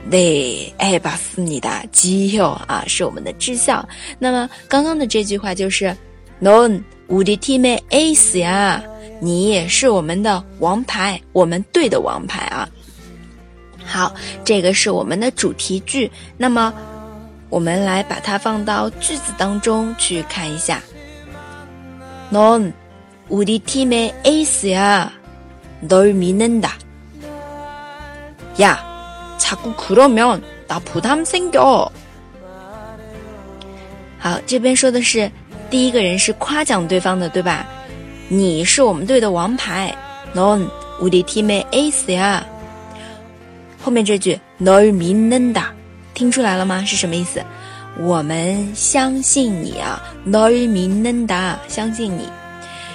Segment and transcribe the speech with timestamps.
[0.09, 3.87] 对，艾巴斯尼达基友啊，是我们的智孝。
[4.17, 5.95] 那么刚刚的这句话就是
[6.41, 8.81] Non 우리팀의 Ace呀，
[9.19, 12.67] 你也是我们的王牌，我们队的王牌啊。
[13.85, 16.09] 好，这个是我们的主题句。
[16.37, 16.73] 那么
[17.49, 20.81] 我们来把它放到句子当中去看一下。
[22.31, 22.71] Non
[23.29, 25.11] 우리팀의 Ace呀，
[25.85, 26.71] 널믿는 다。
[28.61, 28.77] 야,
[29.37, 31.91] 자꾸 그러면 나 부담 생겨.
[34.19, 35.31] 好，这边说的是
[35.69, 37.65] 第一个人是夸奖对方的，对吧？
[38.29, 39.95] 你是我们队的王牌，
[40.35, 40.67] Non
[40.99, 42.41] 우리팀의에이스야。
[43.81, 45.67] 后面这句널믿는 다，
[46.13, 46.83] 听出来了吗？
[46.83, 47.41] 是什么意思？
[47.99, 52.27] 我们相信你啊，널믿는 다， 相信你。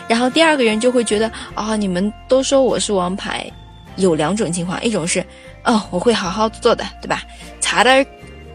[0.08, 3.50] 然后第二个人就会觉得啊，你们都说我是王牌。
[3.97, 5.23] 有两种情况，一种是，
[5.63, 7.23] 哦，我会好好做的，对吧？
[7.59, 8.05] 茶的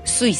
[0.04, 0.34] 水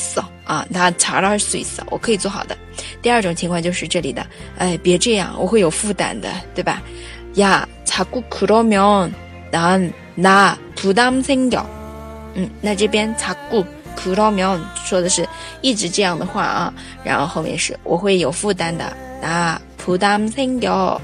[0.45, 2.57] 啊，那茶的水我可以做好的。
[3.01, 4.27] 第二种情况就是这里的，
[4.59, 6.83] 哎，别这样，我会有负担的，对吧？
[7.35, 9.11] 呀，茶苦，苦，那么，
[9.51, 9.81] 那，
[10.15, 11.23] 那，普，那么，
[12.35, 13.65] 嗯，那这边，查苦，
[13.97, 15.29] 苦，那么，说的是
[15.61, 16.75] 一直这样的话啊，
[17.05, 18.97] 然后后面是我会有负担的。
[19.21, 21.01] 那，普，那么，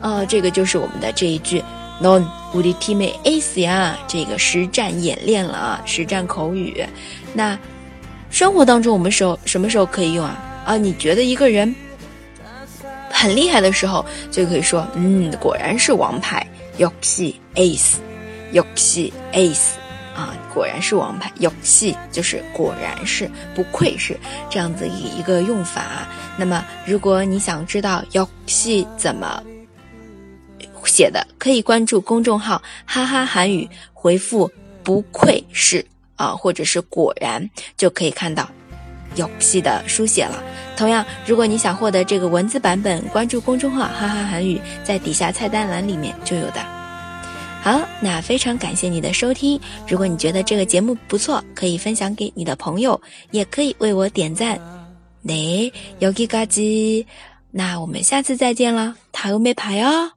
[0.00, 1.62] 呃，这个就是我们的这一句。
[1.99, 6.85] Non 우리팀의에이스呀，这个实战演练了啊，实战口语。
[7.33, 7.57] 那
[8.29, 10.37] 生活当中我们时候什么时候可以用啊？
[10.65, 11.73] 啊，你觉得一个人
[13.09, 16.45] 很厉害的时候，就可以说，嗯，果然是王牌，
[16.77, 17.95] 역시에이스
[18.53, 19.71] 역시 ace
[20.15, 24.15] 啊，果然是王牌，역시就是果然是，不愧是
[24.51, 26.07] 这样子一一个用法。
[26.37, 29.41] 那么，如果你想知道역시怎么？
[30.91, 34.49] 写的可以关注公众号“哈哈韩语”，回复“
[34.83, 38.49] 不愧是”啊，或者是“果然”，就可以看到
[39.15, 40.43] 有戏的书写了。
[40.75, 46.65] 同样，如果你想获得这个文字版本，关注公众号“哈哈韩语”，在底下菜单栏里面就有的。
[47.61, 49.59] 好，那非常感谢你的收听。
[49.87, 52.99] 如果你觉得这个节目不错，可以分享给你的朋友，
[53.31, 54.57] 也可以为我点赞。
[55.25, 57.05] 네여기까 지，
[57.51, 60.11] 那我们下次再见了，塔欧没牌哦。